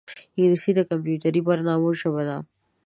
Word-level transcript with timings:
انګلیسي 0.37 0.71
د 0.75 0.79
کمپیوټري 0.89 1.41
برنامو 1.47 1.89
ژبه 1.99 2.23
ده 2.27 2.37